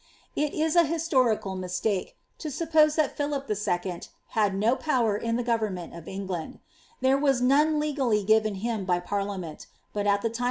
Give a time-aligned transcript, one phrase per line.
[0.35, 4.01] It is an his torical roistaike to suppose that Philip II.
[4.29, 6.57] had no power in the govern ment of England;
[7.01, 10.37] there was none legally given him by parliament:' Warc> Annals, p.